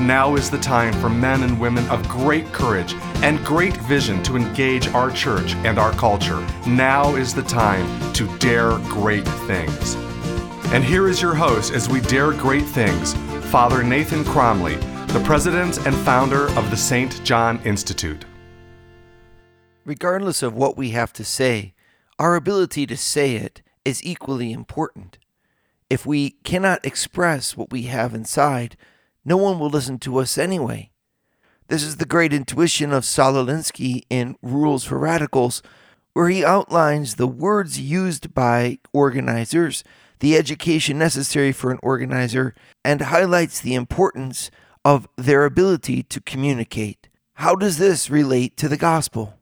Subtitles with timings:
[0.00, 2.94] Now is the time for men and women of great courage
[3.24, 6.38] and great vision to engage our church and our culture.
[6.68, 9.96] Now is the time to dare great things.
[10.72, 13.14] And here is your host as we dare great things,
[13.50, 14.76] Father Nathan Cromly,
[15.08, 17.20] the president and founder of the St.
[17.24, 18.24] John Institute.
[19.84, 21.74] Regardless of what we have to say,
[22.20, 25.18] our ability to say it is equally important.
[25.90, 28.76] If we cannot express what we have inside,
[29.28, 30.90] no one will listen to us anyway.
[31.68, 35.62] This is the great intuition of Saul Alinsky in Rules for Radicals,
[36.14, 39.84] where he outlines the words used by organizers,
[40.20, 44.50] the education necessary for an organizer, and highlights the importance
[44.82, 47.10] of their ability to communicate.
[47.34, 49.34] How does this relate to the gospel?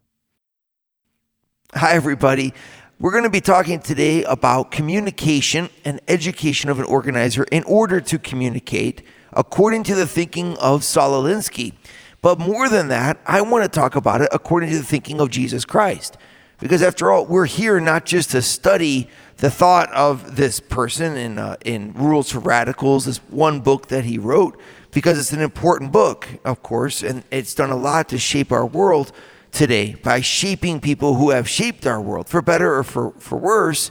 [1.74, 2.52] Hi, everybody.
[2.98, 8.00] We're going to be talking today about communication and education of an organizer in order
[8.00, 9.02] to communicate
[9.36, 11.74] according to the thinking of Saul Alinsky.
[12.22, 15.30] But more than that, I want to talk about it according to the thinking of
[15.30, 16.16] Jesus Christ.
[16.58, 21.38] Because after all, we're here not just to study the thought of this person in,
[21.38, 24.58] uh, in Rules for Radicals, this one book that he wrote,
[24.90, 28.64] because it's an important book, of course, and it's done a lot to shape our
[28.64, 29.12] world
[29.52, 33.90] today by shaping people who have shaped our world, for better or for, for worse.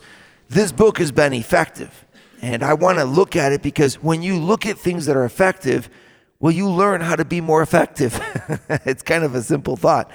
[0.50, 2.05] This book has been effective.
[2.42, 5.26] And I want to look at it because when you look at things that are
[5.26, 5.90] effective,
[6.40, 8.20] well, you learn how to be more effective.
[8.86, 10.12] it's kind of a simple thought,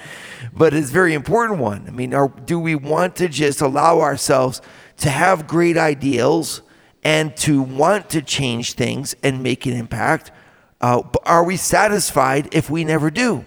[0.53, 1.85] but it's a very important one.
[1.87, 4.61] I mean, are, do we want to just allow ourselves
[4.97, 6.61] to have great ideals
[7.03, 10.31] and to want to change things and make an impact?
[10.79, 13.45] Uh, are we satisfied if we never do?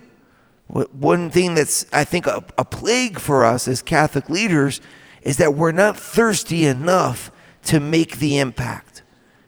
[0.67, 4.81] One thing that's, I think, a, a plague for us as Catholic leaders
[5.23, 7.31] is that we're not thirsty enough
[7.65, 9.03] to make the impact.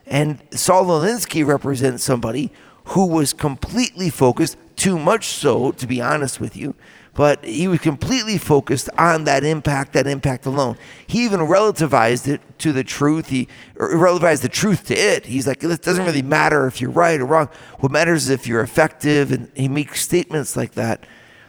[0.07, 2.53] And Saul Alinsky represents somebody
[2.87, 6.75] who was completely focused, too much so, to be honest with you,
[7.15, 10.77] but he was completely focused on that impact, that impact alone.
[11.07, 13.31] He even relativized it to the truth.
[13.31, 15.25] He relativized the truth to it.
[15.25, 17.49] He's like, it doesn't really matter if you're right or wrong.
[17.79, 19.33] What matters is if you're effective.
[19.33, 21.07] And he makes statements like that.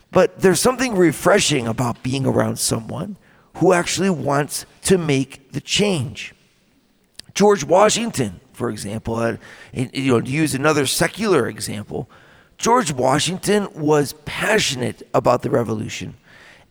[0.09, 3.17] But there's something refreshing about being around someone
[3.55, 6.33] who actually wants to make the change.
[7.37, 9.37] George Washington, for example, uh,
[9.71, 12.09] you know, to use another secular example,
[12.57, 16.15] George Washington was passionate about the revolution.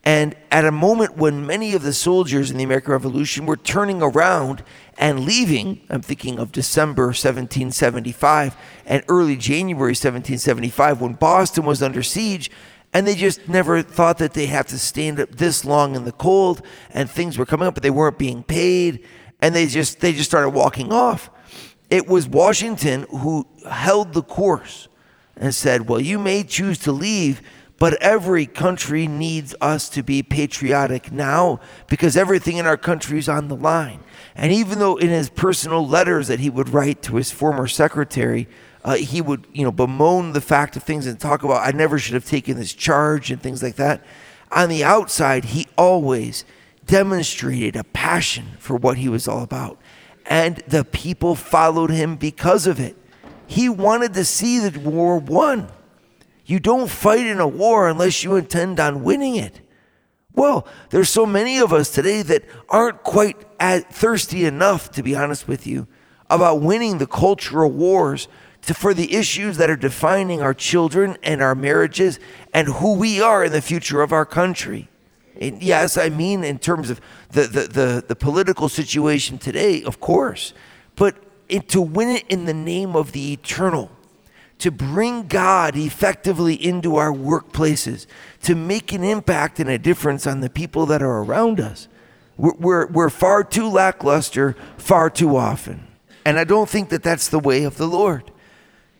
[0.03, 4.01] And at a moment when many of the soldiers in the American Revolution were turning
[4.01, 4.61] around
[4.97, 8.53] and leaving, I'm thinking of December 1775
[8.85, 12.51] and early January 1775 when Boston was under siege,
[12.91, 16.11] and they just never thought that they had to stand up this long in the
[16.11, 19.05] cold and things were coming up, but they weren't being paid,
[19.41, 21.29] and they just they just started walking off.
[21.89, 24.87] It was Washington who held the course
[25.35, 27.41] and said, Well, you may choose to leave,
[27.79, 33.29] but every country needs us to be patriotic now because everything in our country is
[33.29, 33.99] on the line.
[34.35, 38.47] And even though in his personal letters that he would write to his former secretary,
[38.83, 41.99] uh, he would, you know, bemoan the fact of things and talk about, I never
[41.99, 44.03] should have taken this charge and things like that.
[44.51, 46.45] On the outside, he always
[46.87, 49.79] demonstrated a passion for what he was all about.
[50.25, 52.97] And the people followed him because of it.
[53.45, 55.69] He wanted to see the war won.
[56.45, 59.61] You don't fight in a war unless you intend on winning it.
[60.33, 65.47] Well, there's so many of us today that aren't quite thirsty enough, to be honest
[65.47, 65.87] with you,
[66.29, 68.27] about winning the cultural wars
[68.63, 72.19] to, for the issues that are defining our children and our marriages
[72.53, 74.89] and who we are in the future of our country.
[75.39, 79.99] And yes, I mean in terms of the, the, the, the political situation today, of
[79.99, 80.53] course,
[80.95, 81.15] but
[81.69, 83.91] to win it in the name of the eternal,
[84.59, 88.07] to bring God effectively into our workplaces,
[88.43, 91.87] to make an impact and a difference on the people that are around us.
[92.37, 95.87] We're, we're, we're far too lackluster far too often.
[96.25, 98.31] And I don't think that that's the way of the Lord.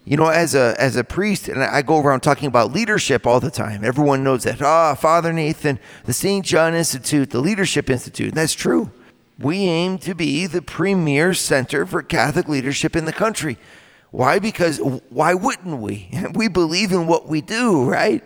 [0.07, 3.39] You know, as a as a priest, and I go around talking about leadership all
[3.39, 3.83] the time.
[3.83, 4.61] Everyone knows that.
[4.61, 6.45] Ah, Father Nathan, the St.
[6.45, 8.33] John Institute, the Leadership Institute.
[8.33, 8.91] That's true
[9.39, 13.57] we aim to be the premier center for Catholic leadership in the country.
[14.09, 14.39] Why?
[14.39, 16.09] Because why wouldn't we?
[16.33, 18.23] We believe in what we do, right?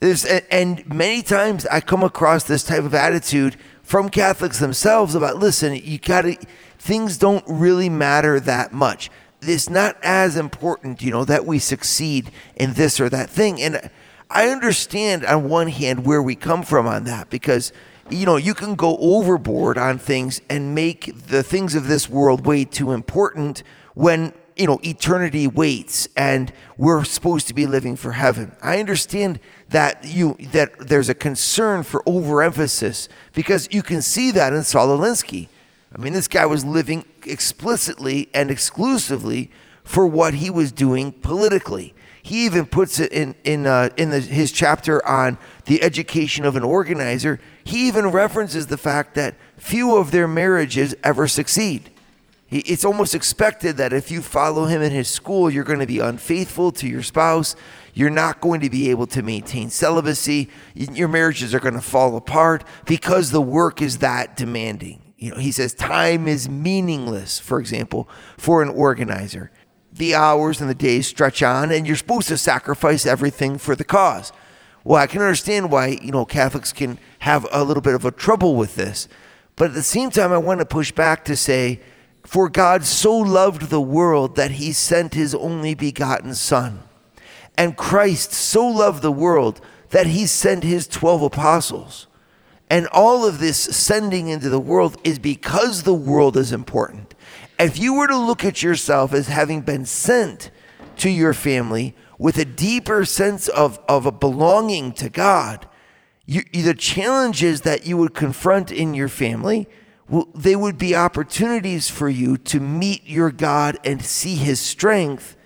[0.00, 5.38] There's, and many times I come across this type of attitude from Catholics themselves about
[5.38, 6.36] listen, you got to,
[6.78, 9.10] things don't really matter that much.
[9.42, 13.60] It's not as important, you know, that we succeed in this or that thing.
[13.60, 13.90] And
[14.30, 17.72] I understand on one hand where we come from on that because,
[18.10, 22.46] you know, you can go overboard on things and make the things of this world
[22.46, 23.62] way too important
[23.94, 29.38] when you know eternity waits and we're supposed to be living for heaven i understand
[29.68, 34.88] that you that there's a concern for overemphasis because you can see that in saul
[34.88, 35.48] alinsky
[35.96, 39.50] i mean this guy was living explicitly and exclusively
[39.84, 44.20] for what he was doing politically he even puts it in in uh, in the,
[44.20, 49.96] his chapter on the education of an organizer he even references the fact that few
[49.96, 51.90] of their marriages ever succeed
[52.48, 55.98] it's almost expected that if you follow him in his school, you're going to be
[55.98, 57.56] unfaithful to your spouse.
[57.92, 60.48] You're not going to be able to maintain celibacy.
[60.74, 65.05] Your marriages are going to fall apart because the work is that demanding.
[65.26, 68.08] You know, he says time is meaningless, for example,
[68.38, 69.50] for an organizer.
[69.92, 73.82] The hours and the days stretch on, and you're supposed to sacrifice everything for the
[73.82, 74.32] cause.
[74.84, 78.12] Well, I can understand why, you know, Catholics can have a little bit of a
[78.12, 79.08] trouble with this.
[79.56, 81.80] But at the same time, I want to push back to say,
[82.22, 86.84] for God so loved the world that he sent his only begotten Son.
[87.58, 92.06] And Christ so loved the world that he sent his 12 apostles.
[92.68, 97.14] And all of this sending into the world is because the world is important.
[97.58, 100.50] If you were to look at yourself as having been sent
[100.98, 105.68] to your family with a deeper sense of, of a belonging to God,
[106.26, 109.68] you, the challenges that you would confront in your family
[110.08, 115.36] well, they would be opportunities for you to meet your God and see his strength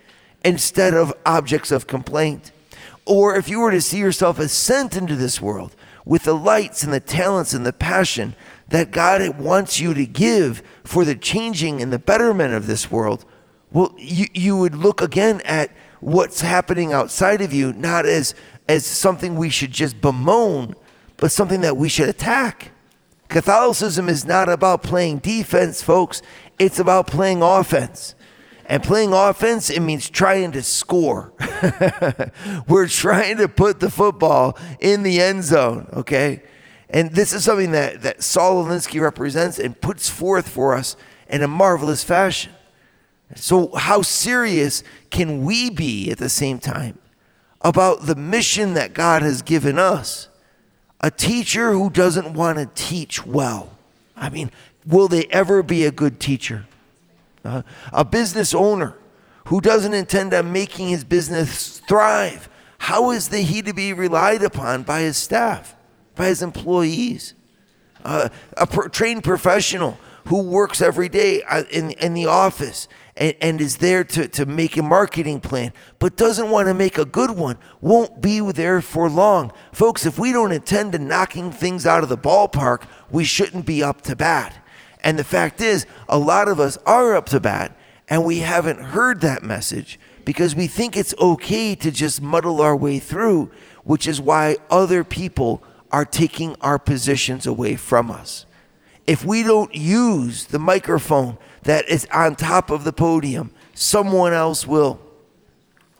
[0.44, 2.52] instead of objects of complaint.
[3.06, 5.74] Or if you were to see yourself as sent into this world
[6.04, 8.34] with the lights and the talents and the passion
[8.68, 13.24] that God wants you to give for the changing and the betterment of this world,
[13.72, 15.70] well, you, you would look again at
[16.00, 18.34] what's happening outside of you, not as,
[18.68, 20.74] as something we should just bemoan,
[21.16, 22.72] but something that we should attack.
[23.28, 26.20] Catholicism is not about playing defense, folks.
[26.58, 28.14] It's about playing offense.
[28.70, 31.32] And playing offense, it means trying to score.
[32.68, 36.42] We're trying to put the football in the end zone, okay?
[36.88, 40.96] And this is something that, that Saul Alinsky represents and puts forth for us
[41.28, 42.52] in a marvelous fashion.
[43.34, 46.98] So, how serious can we be at the same time
[47.60, 50.30] about the mission that God has given us?
[51.00, 53.70] a teacher who doesn't want to teach well.
[54.16, 54.50] I mean,
[54.86, 56.66] will they ever be a good teacher?
[57.44, 58.96] Uh, a business owner
[59.46, 62.48] who doesn't intend on making his business thrive.
[62.78, 65.76] How is the, he to be relied upon by his staff,
[66.14, 67.34] by his employees?
[68.04, 73.34] Uh, a pro- trained professional who works every day uh, in, in the office and,
[73.40, 77.04] and is there to, to make a marketing plan, but doesn't want to make a
[77.04, 79.52] good one, won't be there for long.
[79.72, 83.82] Folks, if we don't intend to knocking things out of the ballpark, we shouldn't be
[83.82, 84.64] up to bat.
[85.02, 87.76] And the fact is, a lot of us are up to bat,
[88.08, 92.76] and we haven't heard that message because we think it's okay to just muddle our
[92.76, 93.50] way through,
[93.84, 98.46] which is why other people are taking our positions away from us.
[99.06, 103.52] If we don't use the microphone that is on top of the podium.
[103.74, 105.00] Someone else will.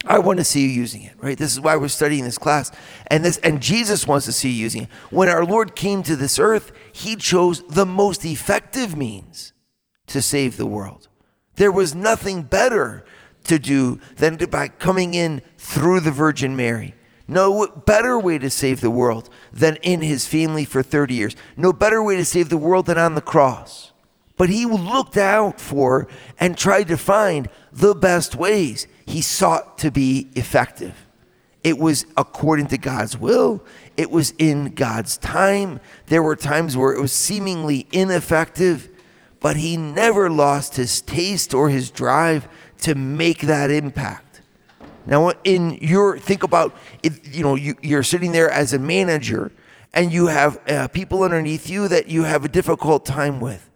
[0.06, 1.36] I want to see you using it, right?
[1.36, 2.72] This is why we're studying this class.
[3.08, 4.88] And this and Jesus wants to see you using it.
[5.10, 9.52] When our Lord came to this earth, he chose the most effective means
[10.06, 11.08] to save the world.
[11.56, 13.04] There was nothing better
[13.44, 16.94] to do than to, by coming in through the Virgin Mary.
[17.28, 21.36] No better way to save the world than in his family for 30 years.
[21.56, 23.90] No better way to save the world than on the cross
[24.40, 28.86] but he looked out for and tried to find the best ways.
[29.10, 30.94] He sought to be effective.
[31.64, 33.62] It was according to God's will,
[33.96, 35.80] it was in God's time.
[36.06, 38.88] There were times where it was seemingly ineffective,
[39.40, 42.48] but he never lost his taste or his drive
[42.82, 44.42] to make that impact.
[45.06, 49.50] Now, in your think about if you know you, you're sitting there as a manager,
[49.92, 53.69] and you have uh, people underneath you that you have a difficult time with.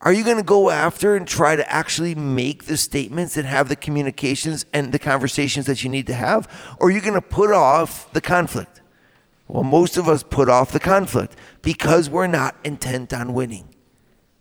[0.00, 3.68] Are you going to go after and try to actually make the statements and have
[3.68, 6.48] the communications and the conversations that you need to have?
[6.78, 8.80] Or are you going to put off the conflict?
[9.48, 13.74] Well, most of us put off the conflict because we're not intent on winning.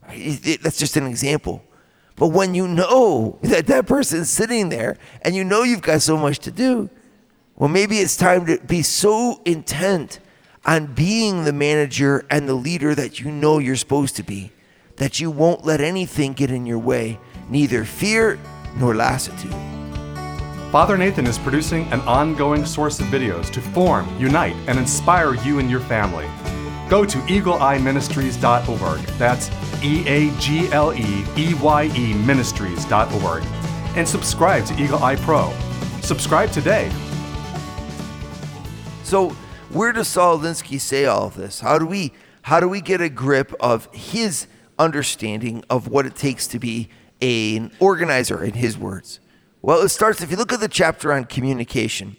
[0.07, 1.63] That's just an example.
[2.15, 6.17] But when you know that that person's sitting there and you know you've got so
[6.17, 6.89] much to do,
[7.55, 10.19] Well, maybe it's time to be so intent
[10.65, 14.51] on being the manager and the leader that you know you're supposed to be
[14.97, 18.39] that you won't let anything get in your way, neither fear
[18.75, 19.55] nor lassitude.
[20.71, 25.59] Father Nathan is producing an ongoing source of videos to form, unite, and inspire you
[25.59, 26.27] and your family.
[26.89, 28.99] Go to eagleeyeministries.org.
[29.17, 29.49] That's
[29.83, 33.43] E A G L E E Y E ministries.org.
[33.95, 35.53] And subscribe to Eagle Eye Pro.
[36.01, 36.91] Subscribe today.
[39.03, 39.29] So,
[39.69, 41.61] where does Saul Alinsky say all of this?
[41.61, 42.13] How do we
[42.43, 44.47] how do we get a grip of his
[44.79, 46.89] understanding of what it takes to be
[47.21, 49.19] an organizer in his words?
[49.61, 52.17] Well, it starts if you look at the chapter on communication.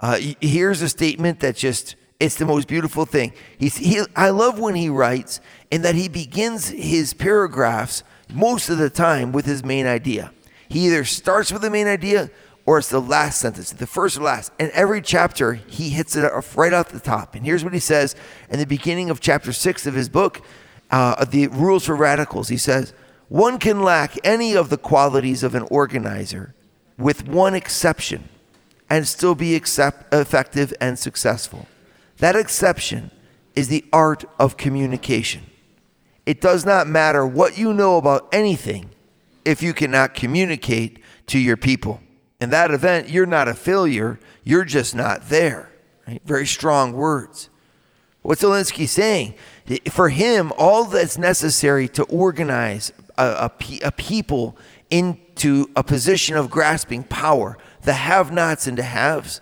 [0.00, 3.32] Uh, here's a statement that just it's the most beautiful thing.
[3.58, 5.40] He's, he, I love when he writes
[5.72, 10.32] and that he begins his paragraphs most of the time with his main idea.
[10.68, 12.30] He either starts with the main idea
[12.66, 14.52] or it's the last sentence, the first or last.
[14.58, 17.34] And every chapter, he hits it right off the top.
[17.34, 18.14] And here's what he says
[18.50, 20.42] in the beginning of chapter six of his book,
[20.90, 22.48] uh, The Rules for Radicals.
[22.48, 22.92] He says,
[23.28, 26.54] One can lack any of the qualities of an organizer
[26.98, 28.28] with one exception
[28.88, 31.66] and still be accept- effective and successful.
[32.18, 33.10] That exception
[33.54, 35.42] is the art of communication.
[36.26, 38.90] It does not matter what you know about anything
[39.44, 42.00] if you cannot communicate to your people.
[42.40, 45.70] In that event, you're not a failure, you're just not there.
[46.06, 46.20] Right?
[46.24, 47.48] Very strong words.
[48.22, 49.34] What's Alinsky saying?
[49.90, 54.56] For him, all that's necessary to organize a, a, a people
[54.90, 59.40] into a position of grasping power, the have nots and the haves,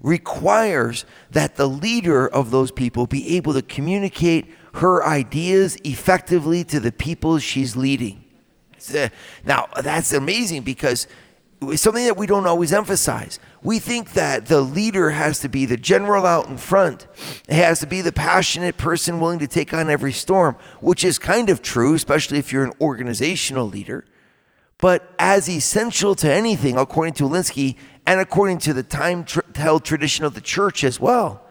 [0.00, 6.78] requires that the leader of those people be able to communicate her ideas effectively to
[6.80, 8.24] the people she's leading.
[8.94, 9.08] Uh,
[9.44, 11.06] now, that's amazing because
[11.62, 13.38] it's something that we don't always emphasize.
[13.62, 17.06] We think that the leader has to be the general out in front,
[17.48, 21.18] it has to be the passionate person willing to take on every storm, which is
[21.18, 24.04] kind of true, especially if you're an organizational leader.
[24.78, 27.76] But as essential to anything, according to Alinsky,
[28.06, 31.42] and according to the time held tradition of the church as well,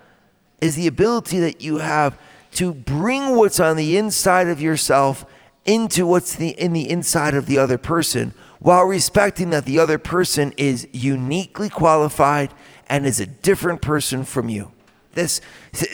[0.61, 2.19] is the ability that you have
[2.53, 5.25] to bring what's on the inside of yourself
[5.65, 9.97] into what's the, in the inside of the other person while respecting that the other
[9.97, 12.53] person is uniquely qualified
[12.87, 14.71] and is a different person from you.
[15.13, 15.41] This,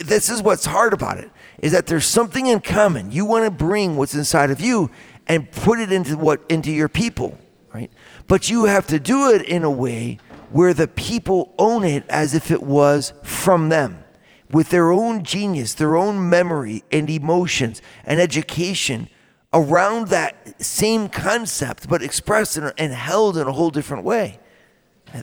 [0.04, 3.10] this is what's hard about it is that there's something in common.
[3.10, 4.90] You want to bring what's inside of you
[5.26, 7.38] and put it into what into your people,
[7.72, 7.90] right?
[8.28, 10.18] But you have to do it in a way
[10.50, 14.04] where the people own it as if it was from them
[14.50, 19.08] with their own genius, their own memory and emotions and education
[19.56, 24.38] around that same concept, but expressed and held in a whole different way.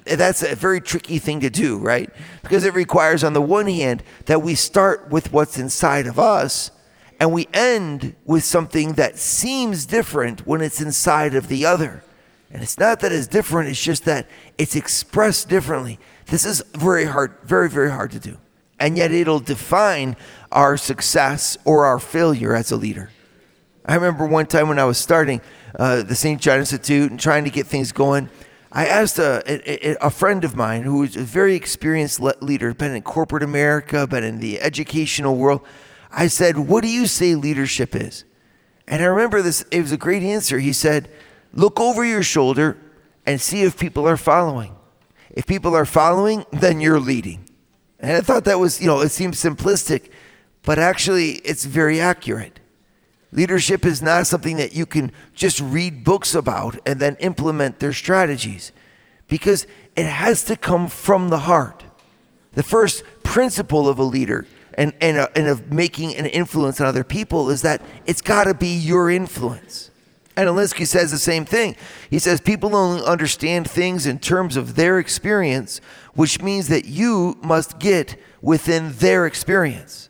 [0.06, 2.10] That's a very tricky thing to do, right?
[2.42, 6.72] Because it requires, on the one hand, that we start with what's inside of us
[7.20, 12.04] and we end with something that seems different when it's inside of the other.
[12.52, 16.00] And it's not that it's different, it's just that it's expressed differently.
[16.26, 18.38] This is very hard, very, very hard to do.
[18.80, 20.16] And yet it'll define
[20.52, 23.12] our success or our failure as a leader.
[23.86, 25.42] I remember one time when I was starting
[25.78, 26.40] uh, the St.
[26.40, 28.30] John Institute and trying to get things going,
[28.72, 32.96] I asked a, a, a, friend of mine who was a very experienced leader, been
[32.96, 35.62] in corporate America, been in the educational world.
[36.12, 38.24] I said, What do you say leadership is?
[38.88, 40.60] And I remember this, it was a great answer.
[40.60, 41.10] He said,
[41.54, 42.78] Look over your shoulder
[43.26, 44.76] and see if people are following.
[45.30, 47.50] If people are following, then you're leading.
[48.00, 50.10] And I thought that was, you know, it seems simplistic,
[50.64, 52.60] but actually it's very accurate.
[53.34, 57.92] Leadership is not something that you can just read books about and then implement their
[57.92, 58.72] strategies
[59.28, 61.84] because it has to come from the heart.
[62.52, 66.86] The first principle of a leader and, and, uh, and of making an influence on
[66.86, 69.90] other people is that it's got to be your influence.
[70.36, 71.76] And Alinsky says the same thing.
[72.12, 75.82] He says people only understand things in terms of their experience,
[76.14, 80.10] which means that you must get within their experience.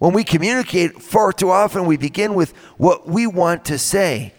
[0.00, 4.32] When we communicate, far too often we begin with what we want to say.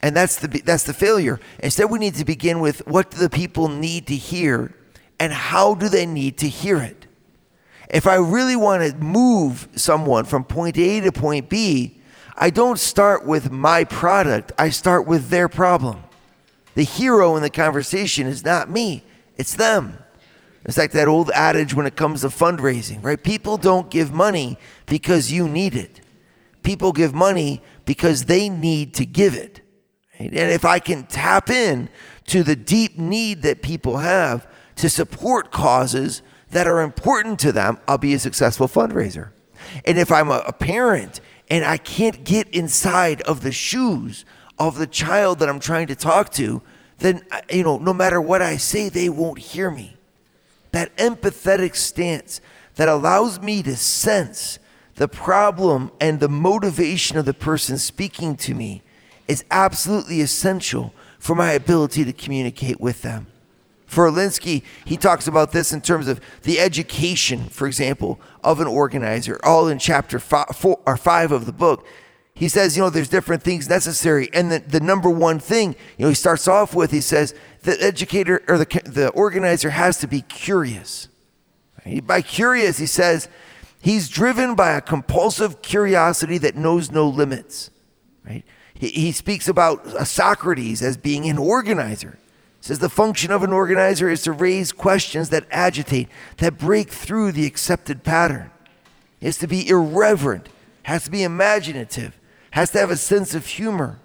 [0.00, 1.38] And that's the, that's the failure.
[1.58, 4.74] Instead, we need to begin with what do the people need to hear
[5.20, 7.06] and how do they need to hear it.
[7.90, 12.00] If I really want to move someone from point A to point B,
[12.34, 16.02] I don't start with my product, I start with their problem.
[16.74, 19.04] The hero in the conversation is not me,
[19.36, 19.98] it's them.
[20.64, 23.22] It's like that old adage when it comes to fundraising, right?
[23.22, 26.00] People don't give money because you need it.
[26.62, 29.60] People give money because they need to give it.
[30.18, 30.30] Right?
[30.30, 31.88] And if I can tap in
[32.26, 37.78] to the deep need that people have to support causes that are important to them,
[37.88, 39.30] I'll be a successful fundraiser.
[39.84, 44.24] And if I'm a, a parent and I can't get inside of the shoes
[44.58, 46.62] of the child that I'm trying to talk to,
[46.98, 49.96] then, uh, you know, no matter what I say, they won't hear me.
[50.72, 52.40] That empathetic stance
[52.74, 54.58] that allows me to sense
[54.96, 58.82] the problem and the motivation of the person speaking to me
[59.28, 63.26] is absolutely essential for my ability to communicate with them.
[63.86, 68.66] For Alinsky, he talks about this in terms of the education, for example, of an
[68.66, 71.86] organizer, all in chapter five, four, or five of the book.
[72.34, 74.28] He says, you know, there's different things necessary.
[74.32, 77.80] And the, the number one thing, you know, he starts off with, he says, the
[77.80, 81.08] educator or the, the organizer has to be curious.
[82.04, 83.28] By curious, he says,
[83.80, 87.70] he's driven by a compulsive curiosity that knows no limits.
[88.24, 88.44] Right?
[88.74, 92.18] He, he speaks about Socrates as being an organizer
[92.60, 96.08] He says the function of an organizer is to raise questions that agitate,
[96.38, 98.50] that break through the accepted pattern.
[99.20, 100.48] It's to be irreverent,
[100.84, 102.18] has to be imaginative,
[102.52, 103.98] has to have a sense of humor,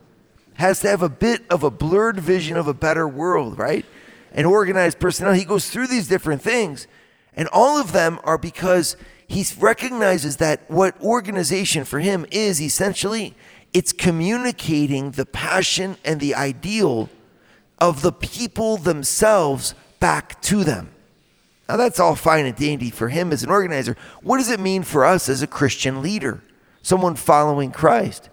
[0.56, 3.86] has to have a bit of a blurred vision of a better world, right?
[4.34, 5.40] An organized personality.
[5.40, 6.88] He goes through these different things,
[7.34, 13.36] and all of them are because he recognizes that what organization for him is essentially
[13.74, 17.10] it's communicating the passion and the ideal
[17.80, 20.90] of the people themselves back to them.
[21.68, 23.98] Now, that's all fine and dandy for him as an organizer.
[24.24, 26.42] What does it mean for us as a Christian leader,
[26.82, 28.30] someone following Christ?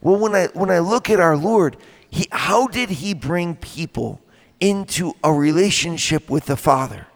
[0.00, 1.76] Well, when I, when I look at our Lord,
[2.10, 4.20] he, how did he bring people
[4.60, 7.06] into a relationship with the Father?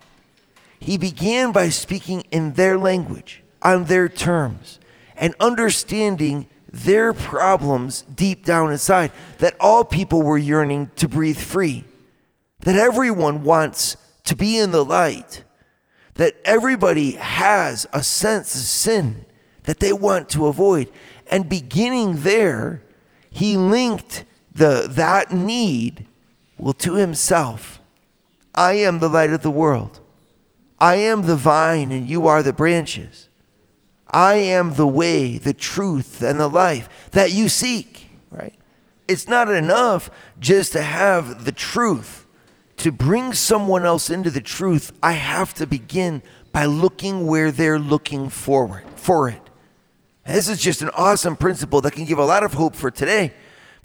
[0.80, 4.80] He began by speaking in their language, on their terms,
[5.16, 11.84] and understanding their problems deep down inside, that all people were yearning to breathe free,
[12.60, 15.44] that everyone wants to be in the light,
[16.14, 19.24] that everybody has a sense of sin
[19.64, 20.90] that they want to avoid.
[21.32, 22.82] And beginning there,
[23.30, 26.06] he linked the, that need
[26.58, 27.80] well to himself.
[28.54, 29.99] I am the light of the world.
[30.78, 33.30] I am the vine and you are the branches.
[34.10, 38.54] I am the way, the truth, and the life that you seek, right?
[39.08, 42.26] It's not enough just to have the truth.
[42.76, 46.21] To bring someone else into the truth, I have to begin
[46.52, 49.49] by looking where they're looking forward for it.
[50.25, 53.32] This is just an awesome principle that can give a lot of hope for today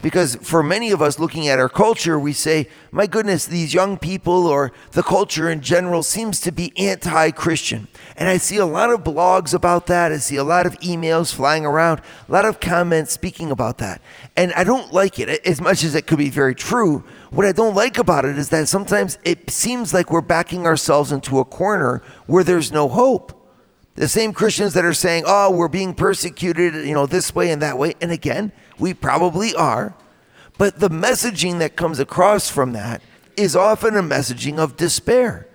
[0.00, 3.98] because for many of us looking at our culture, we say, my goodness, these young
[3.98, 7.88] people or the culture in general seems to be anti Christian.
[8.16, 10.12] And I see a lot of blogs about that.
[10.12, 14.00] I see a lot of emails flying around, a lot of comments speaking about that.
[14.36, 17.02] And I don't like it as much as it could be very true.
[17.30, 21.10] What I don't like about it is that sometimes it seems like we're backing ourselves
[21.10, 23.37] into a corner where there's no hope.
[23.98, 27.60] The same Christians that are saying, oh, we're being persecuted, you know, this way and
[27.62, 27.94] that way.
[28.00, 29.92] And again, we probably are.
[30.56, 33.02] But the messaging that comes across from that
[33.36, 35.48] is often a messaging of despair,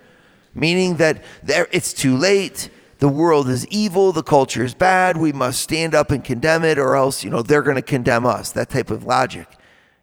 [0.54, 2.68] meaning that there, it's too late.
[2.98, 4.12] The world is evil.
[4.12, 5.16] The culture is bad.
[5.16, 8.26] We must stand up and condemn it, or else, you know, they're going to condemn
[8.26, 8.52] us.
[8.52, 9.48] That type of logic.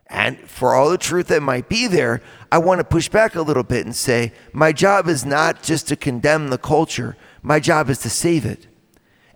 [0.08, 3.42] And for all the truth that might be there, I want to push back a
[3.44, 7.16] little bit and say, my job is not just to condemn the culture.
[7.42, 8.68] My job is to save it.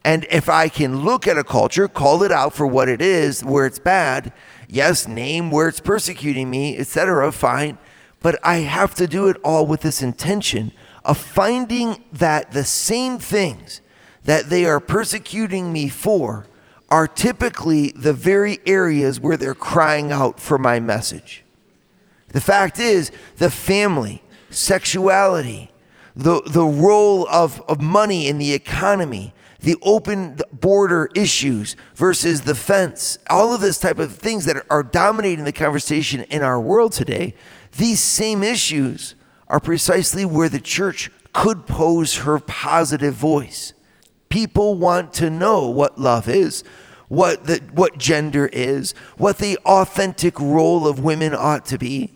[0.03, 3.43] And if I can look at a culture, call it out for what it is,
[3.43, 4.31] where it's bad,
[4.67, 7.79] yes, name where it's persecuting me, etc., fine.
[8.21, 10.71] But I have to do it all with this intention
[11.03, 13.81] of finding that the same things
[14.25, 16.45] that they are persecuting me for
[16.89, 21.43] are typically the very areas where they're crying out for my message.
[22.29, 25.71] The fact is, the family, sexuality,
[26.15, 32.55] the, the role of, of money in the economy, the open border issues versus the
[32.55, 36.93] fence, all of this type of things that are dominating the conversation in our world
[36.93, 37.33] today,
[37.77, 39.15] these same issues
[39.47, 43.73] are precisely where the church could pose her positive voice.
[44.29, 46.63] People want to know what love is,
[47.09, 52.14] what the, what gender is, what the authentic role of women ought to be.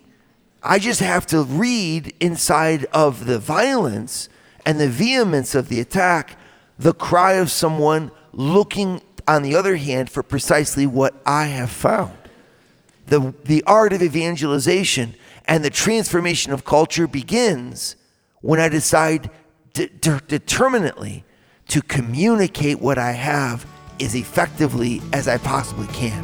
[0.62, 4.30] I just have to read inside of the violence
[4.66, 6.38] and the vehemence of the attack
[6.80, 12.18] the cry of someone looking, on the other hand, for precisely what I have found.
[13.08, 17.98] The, the art of evangelization and the transformation of culture begins
[18.42, 19.30] when I decide
[19.74, 21.26] de- de- determinately
[21.68, 23.66] to communicate what I have
[24.00, 26.24] as effectively as I possibly can.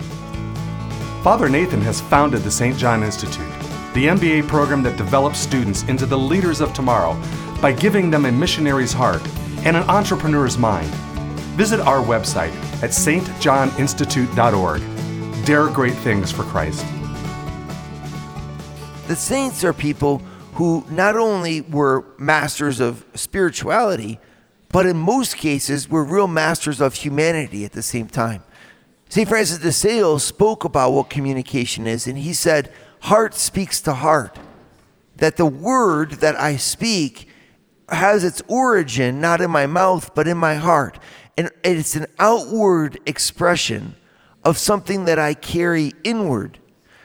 [1.21, 2.77] Father Nathan has founded the St.
[2.77, 3.51] John Institute,
[3.95, 7.17] the MBA program that develops students into the leaders of tomorrow
[7.61, 9.25] by giving them a missionary's heart
[9.63, 10.89] and an entrepreneur's mind.
[11.55, 12.53] Visit our website
[12.83, 15.45] at stjohninstitute.org.
[15.45, 16.85] Dare great things for Christ.
[19.07, 20.17] The saints are people
[20.55, 24.19] who not only were masters of spirituality,
[24.73, 28.43] but in most cases were real masters of humanity at the same time.
[29.07, 29.29] St.
[29.29, 34.37] Francis de Sales spoke about what communication is, and he said, Heart speaks to heart.
[35.17, 37.29] That the word that I speak
[37.89, 40.99] has its origin not in my mouth, but in my heart.
[41.37, 43.95] And it's an outward expression
[44.43, 46.59] of something that I carry inward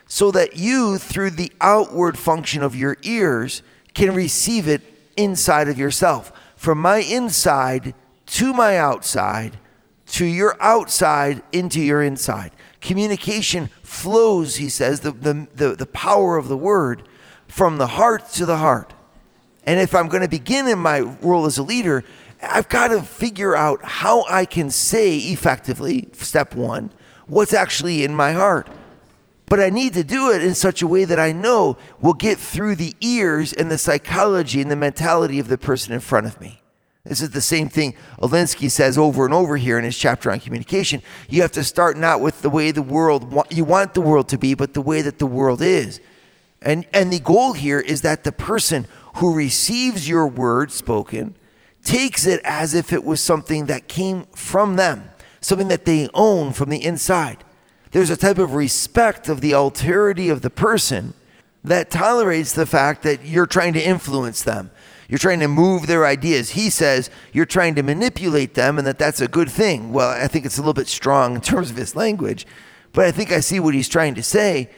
[0.07, 3.63] so that you, through the outward function of your ears,
[3.95, 4.83] can receive it
[5.17, 6.33] inside of yourself.
[6.57, 7.95] From my inside
[8.27, 9.59] to my outside,
[10.07, 12.51] to your outside into your inside.
[12.81, 17.03] Communication flows, he says, the, the, the, the power of the word
[17.47, 18.95] from the heart to the heart.
[19.65, 22.05] And if I'm going to begin in my role as a leader,
[22.43, 26.91] I've got to figure out how I can say effectively, step one,
[27.27, 28.67] what's actually in my heart
[29.51, 32.39] but I need to do it in such a way that I know will get
[32.39, 36.41] through the ears and the psychology and the mentality of the person in front of
[36.41, 36.60] me.
[37.05, 40.41] This is the same thing Alinsky says over and over here in his chapter on
[40.41, 41.03] communication.
[41.29, 44.39] You have to start not with the way the world you want the world to
[44.39, 46.01] be, but the way that the world is.
[46.61, 48.87] And and the goal here is that the person
[49.17, 51.37] who receives your word spoken
[51.83, 55.11] takes it as if it was something that came from them,
[55.41, 57.43] something that they own from the inside.
[57.93, 61.15] There's a type of respect of the alterity of the person
[61.65, 64.71] that tolerates the fact that you're trying to influence them.
[65.11, 66.51] You're trying to move their ideas.
[66.51, 69.93] He says you're trying to manipulate them and that that's a good thing.
[69.93, 72.47] Well, I think it's a little bit strong in terms of his language,
[72.93, 74.71] but I think I see what he's trying to say.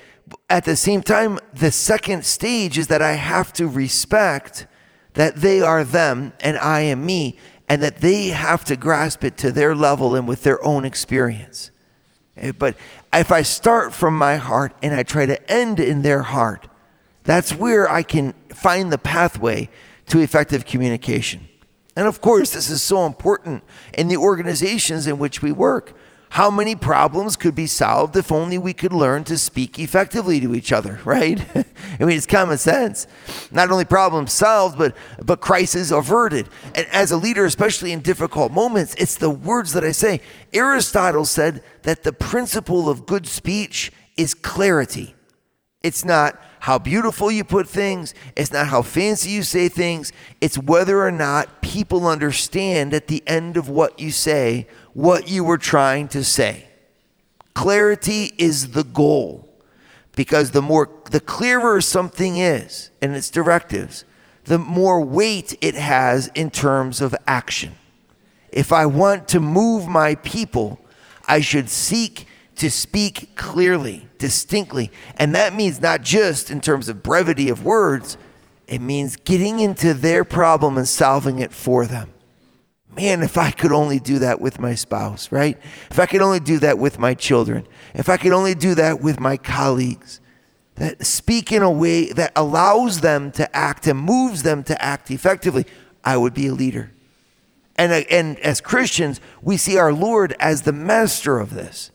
[0.49, 4.67] At the same time, the second stage is that I have to respect
[5.13, 7.37] that they are them and I am me,
[7.69, 11.71] and that they have to grasp it to their level and with their own experience.
[12.39, 12.77] Eh, but
[13.13, 16.69] if I start from my heart and I try to end in their heart,
[17.25, 19.69] that's where I can find the pathway
[20.07, 21.49] to effective communication.
[21.97, 23.63] And of course, this is so important
[23.93, 25.95] in the organizations in which we work.
[26.31, 30.55] How many problems could be solved if only we could learn to speak effectively to
[30.55, 31.39] each other, right?
[31.55, 33.07] I mean, it's common sense.
[33.51, 36.49] Not only problems solved, but, but crises averted.
[36.75, 40.23] And as a leader, especially in difficult moments, it's the words that I say.
[40.55, 45.15] Aristotle said that the principle of good speech is clarity.
[45.83, 50.57] It's not how beautiful you put things, it's not how fancy you say things, it's
[50.57, 55.59] whether or not people understand at the end of what you say what you were
[55.59, 56.69] trying to say.
[57.53, 59.53] Clarity is the goal
[60.15, 64.05] because the more the clearer something is and its directives,
[64.45, 67.73] the more weight it has in terms of action.
[68.53, 70.79] If I want to move my people,
[71.27, 72.29] I should seek
[72.63, 74.93] to speak clearly, distinctly.
[75.17, 78.17] And that means not just in terms of brevity of words,
[78.69, 82.15] it means getting into their problem and solving it for them.
[82.97, 85.59] Man, if I could only do that with my spouse, right?
[85.91, 89.01] If I could only do that with my children, if I could only do that
[89.01, 90.21] with my colleagues,
[90.77, 95.11] that speak in a way that allows them to act and moves them to act
[95.11, 95.67] effectively,
[96.05, 96.93] I would be a leader.
[97.75, 101.91] And, uh, and as Christians, we see our Lord as the master of this.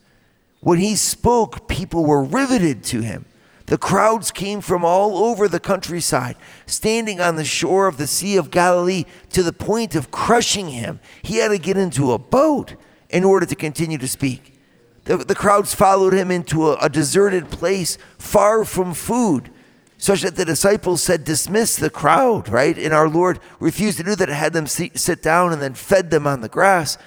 [0.60, 3.26] When he spoke, people were riveted to him.
[3.67, 8.38] The crowds came from all over the countryside, standing on the shore of the Sea
[8.38, 11.02] of Galilee to the point of crushing him.
[11.22, 12.76] He had to get into a boat
[13.10, 14.58] in order to continue to speak.
[15.04, 19.50] The, the crowds followed him into a, a deserted place far from food,
[19.98, 22.78] such that the disciples said, Dismiss the crowd, right?
[22.78, 26.26] And our Lord refused to do that, had them sit down and then fed them
[26.26, 26.98] on the grass.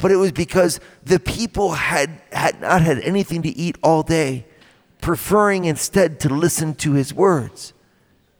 [0.00, 4.46] But it was because the people had, had not had anything to eat all day
[5.00, 7.72] preferring instead to listen to his words.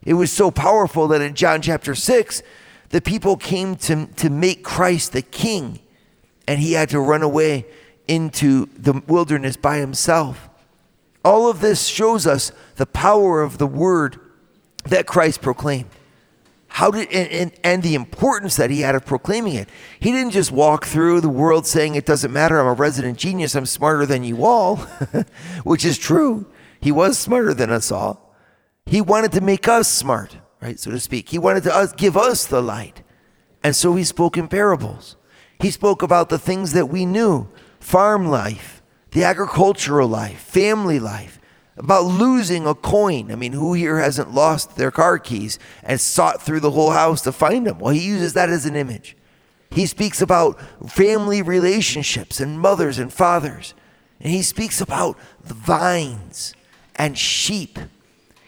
[0.05, 2.43] It was so powerful that in John chapter 6,
[2.91, 5.79] the people came to, to make Christ the king,
[6.47, 7.67] and he had to run away
[8.09, 10.49] into the wilderness by himself.
[11.25, 14.19] All of this shows us the power of the word
[14.85, 15.91] that Christ proclaimed.
[16.73, 19.69] How did and, and, and, the importance that he had of proclaiming it.
[19.99, 23.57] He didn't just walk through the world saying it doesn't matter, I'm a resident genius,
[23.57, 24.77] I'm smarter than you all,
[25.65, 26.47] which is true.
[26.81, 28.35] He was smarter than us all.
[28.87, 31.31] He wanted to make us smart, right, so to speak.
[31.31, 33.03] He wanted to us, give us the light.
[33.65, 35.17] And so he spoke in parables.
[35.59, 37.49] He spoke about the things that we knew
[37.81, 38.81] farm life,
[39.11, 41.40] the agricultural life, family life,
[41.81, 43.33] about losing a coin.
[43.33, 47.23] I mean, who here hasn't lost their car keys and sought through the whole house
[47.23, 47.79] to find them?
[47.79, 49.17] Well, he uses that as an image.
[49.71, 53.73] He speaks about family relationships and mothers and fathers.
[54.21, 56.55] And he speaks about the vines
[56.97, 57.79] and sheep.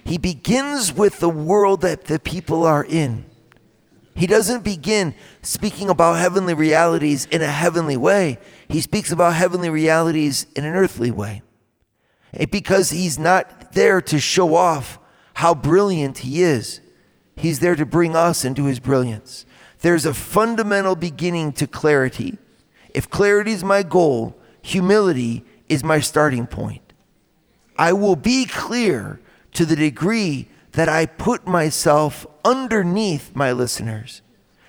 [0.05, 3.25] He begins with the world that the people are in.
[4.14, 8.38] He doesn't begin speaking about heavenly realities in a heavenly way.
[8.68, 11.40] He speaks about heavenly realities in an earthly way.
[12.33, 14.99] And because he's not there to show off
[15.35, 16.81] how brilliant he is,
[17.37, 19.47] he's there to bring us into his brilliance.
[19.81, 22.38] There's a fundamental beginning to clarity.
[22.95, 26.92] If clarity is my goal, humility is my starting point.
[27.77, 29.21] I will be clear
[29.55, 34.23] to the degree that I put myself underneath my listeners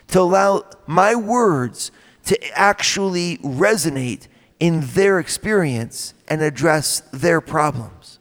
[0.08, 1.92] to allow my words
[2.26, 4.28] to actually resonate
[4.60, 8.18] in their experience and address their problems.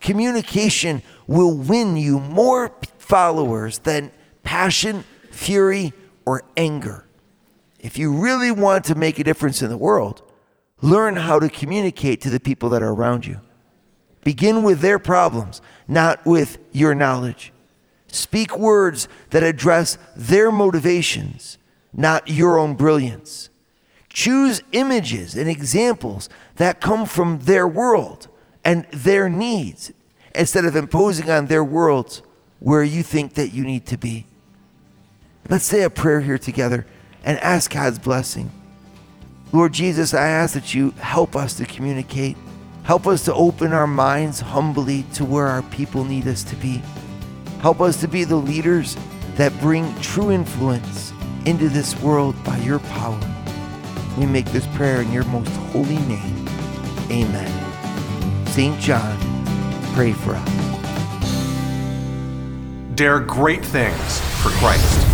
[0.00, 4.10] Communication will win you more followers than
[4.42, 5.92] passion, fury,
[6.24, 7.06] or anger.
[7.78, 10.22] If you really want to make a difference in the world,
[10.80, 13.42] learn how to communicate to the people that are around you.
[14.24, 17.52] Begin with their problems, not with your knowledge.
[18.06, 21.58] Speak words that address their motivations,
[21.92, 23.50] not your own brilliance.
[24.16, 28.28] Choose images and examples that come from their world
[28.64, 29.92] and their needs
[30.34, 32.22] instead of imposing on their worlds
[32.58, 34.24] where you think that you need to be.
[35.50, 36.86] Let's say a prayer here together
[37.24, 38.50] and ask God's blessing.
[39.52, 42.38] Lord Jesus, I ask that you help us to communicate
[42.86, 46.80] Help us to open our minds humbly to where our people need us to be.
[47.58, 48.96] Help us to be the leaders
[49.34, 51.12] that bring true influence
[51.46, 53.35] into this world by your power.
[54.16, 56.48] We make this prayer in your most holy name.
[57.10, 58.46] Amen.
[58.46, 58.78] St.
[58.80, 59.18] John,
[59.94, 60.48] pray for us.
[62.94, 65.06] Dare great things for Christ.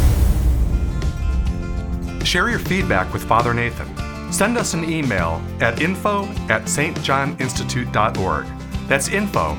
[2.27, 3.93] Share your feedback with Father Nathan
[4.33, 8.47] Send us an email at info at stjohninstitute.org.
[8.89, 9.59] That's info